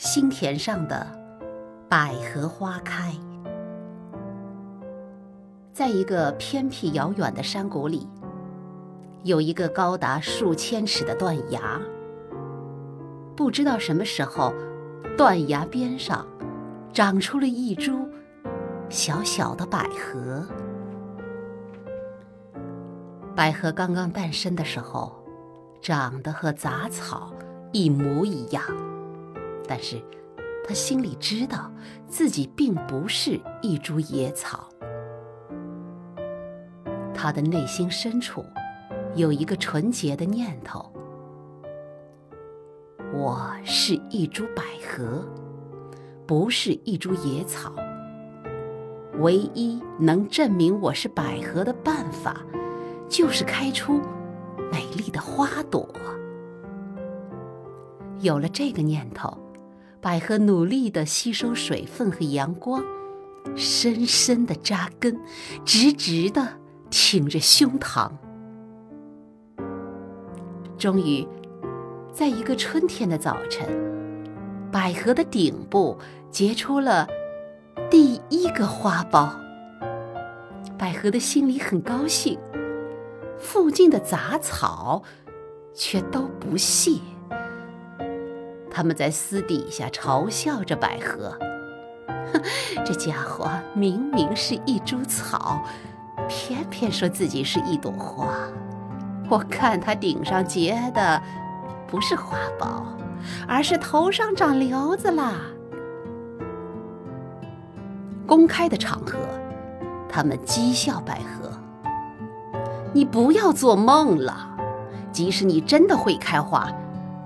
[0.00, 1.06] 心田上的
[1.86, 3.12] 百合花开。
[5.74, 8.08] 在一个偏僻遥远的山谷里，
[9.24, 11.78] 有一个高达数千尺的断崖。
[13.36, 14.54] 不知道什么时候，
[15.18, 16.26] 断崖边上
[16.94, 18.08] 长出了一株
[18.88, 20.42] 小小的百合。
[23.36, 25.22] 百合刚刚诞生的时候，
[25.82, 27.34] 长得和杂草
[27.70, 28.64] 一模一样，
[29.70, 30.02] 但是
[30.66, 31.70] 他心里知道
[32.08, 34.68] 自己并不是一株野草。
[37.14, 38.44] 他的内心深处
[39.14, 40.92] 有一个纯洁的念头：
[43.14, 45.24] 我是一株百合，
[46.26, 47.72] 不是一株野草。
[49.20, 52.36] 唯一能证明我是百合的办法，
[53.08, 54.00] 就是开出
[54.72, 55.88] 美丽的花朵。
[58.18, 59.38] 有了这个念头，
[60.00, 62.82] 百合努力地吸收水分和阳光，
[63.54, 65.18] 深深地扎根，
[65.64, 66.60] 直直地。
[66.92, 68.10] 挺着胸膛，
[70.76, 71.24] 终于，
[72.12, 73.64] 在一个春天的早晨，
[74.72, 75.96] 百合的顶部
[76.32, 77.06] 结出了
[77.88, 79.30] 第一个花苞。
[80.76, 82.36] 百合的心里很高兴，
[83.38, 85.04] 附近的杂草
[85.72, 86.98] 却都不屑。
[88.70, 91.36] 他们在私底下嘲笑着百合
[92.32, 92.42] ：“哼，
[92.84, 95.62] 这家伙明明是一株草。”
[96.28, 98.28] 偏偏说自己是一朵花，
[99.28, 101.20] 我看他顶上结的
[101.88, 102.84] 不是花苞，
[103.48, 105.32] 而是头上长瘤子啦。
[108.28, 109.18] 公开的场合，
[110.08, 111.50] 他们讥笑百合
[112.94, 114.56] ：“你不要做梦了！
[115.10, 116.70] 即使你真的会开花，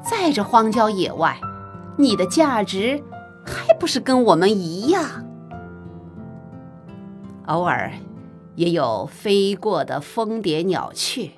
[0.08, 1.40] 在这荒郊野外，
[1.96, 3.02] 你的价值
[3.44, 5.24] 还不是跟我们一样？”
[7.46, 7.92] 偶尔。
[8.56, 11.32] 也有飞过的蜂蝶、鸟雀，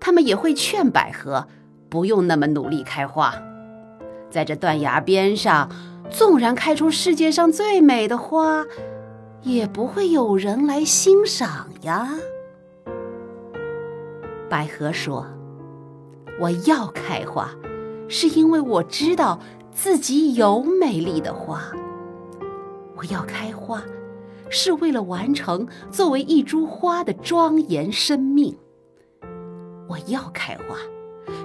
[0.00, 1.46] 他们也会劝百合
[1.90, 3.34] 不用那么努力开花。
[4.30, 5.70] 在这断崖边上，
[6.08, 8.64] 纵然开出世界上最美的花，
[9.42, 12.08] 也不会有人来欣赏呀。
[14.48, 15.26] 百合说
[16.40, 17.50] ：“我要开花，
[18.10, 19.40] 是因为我知道
[19.72, 21.72] 自己有美丽的花。
[22.94, 23.82] 我要开花。”
[24.52, 28.58] 是为了完成作为一株花的庄严生命。
[29.88, 30.76] 我要开花，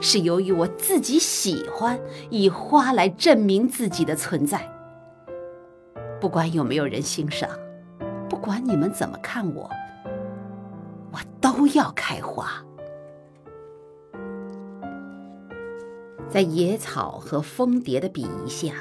[0.02, 2.00] 是由于我自己喜欢
[2.32, 4.68] 以花来证明自己的存在。
[6.20, 7.48] 不管有没有人欣赏，
[8.28, 9.70] 不管你们怎么看我，
[11.12, 12.66] 我都要开花。
[16.30, 18.74] 在野草和蜂蝶的鄙夷下。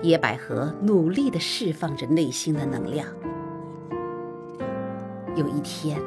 [0.00, 3.04] 野百合努力地释放着内心的能量。
[5.34, 6.00] 有一天，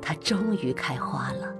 [0.00, 1.54] 它终于开花了。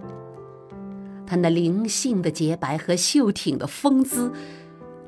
[1.26, 4.30] 它那灵性的洁白和秀挺的风姿，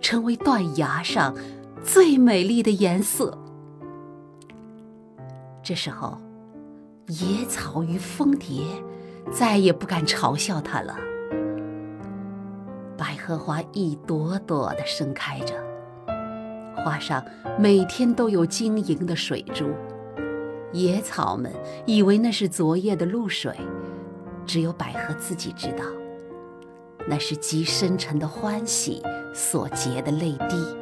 [0.00, 1.34] 成为断崖上
[1.82, 3.36] 最美丽的颜色。
[5.62, 6.16] 这时候，
[7.08, 8.64] 野草与蜂蝶
[9.30, 10.96] 再也不敢嘲笑它了。
[13.26, 15.54] 荷花一朵朵地盛开着。
[16.76, 17.24] 花上
[17.58, 19.70] 每天都有晶莹的水珠，
[20.72, 21.50] 野草们
[21.86, 23.56] 以为那是昨夜的露水，
[24.44, 25.84] 只有百合自己知道，
[27.08, 29.02] 那是极深沉的欢喜
[29.32, 30.76] 所结的泪滴。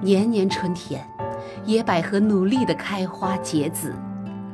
[0.00, 1.04] 年年春天，
[1.64, 3.92] 野百合努力地开花结籽，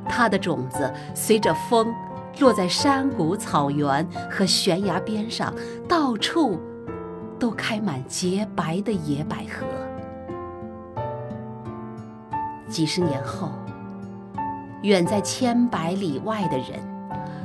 [0.09, 1.93] 它的种子随着风
[2.41, 5.55] 落在山谷、草原和悬崖边上，
[5.89, 6.61] 到处。
[7.41, 9.65] 都开满洁白的野百合。
[12.69, 13.49] 几十年后，
[14.83, 16.81] 远在千百里外的人，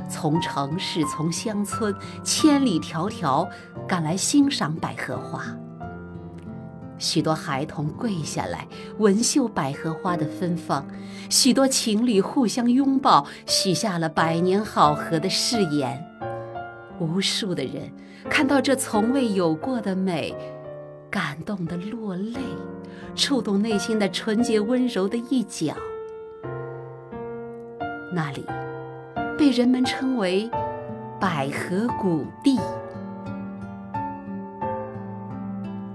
[0.08, 1.94] 从城市、从乡村，
[2.24, 3.48] 千里迢迢
[3.86, 5.44] 赶来欣赏百合花。
[6.98, 8.66] 许多孩童跪下来
[8.98, 10.86] 闻嗅百合花的芬芳，
[11.28, 16.02] 许多情侣互相拥抱，许下了百年好合的誓言。
[17.00, 17.90] 无数的人
[18.30, 20.34] 看到这从未有过的美，
[21.10, 22.40] 感动的落泪，
[23.16, 25.74] 触动内心的纯洁温柔的一角。
[28.12, 28.46] 那里
[29.36, 30.48] 被人们称为
[31.20, 32.56] 百合谷地。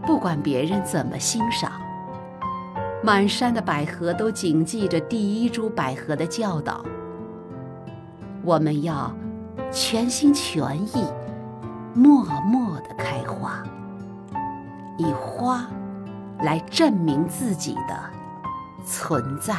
[0.09, 1.71] 不管别人怎么欣赏，
[3.03, 6.83] 满山的百合都谨记着第一株百合的教导：
[8.43, 9.13] 我们要。
[9.71, 11.05] 全心全意，
[11.93, 13.61] 默默的开花，
[14.97, 15.67] 以花
[16.39, 17.95] 来证明自己的
[18.83, 19.53] 存在。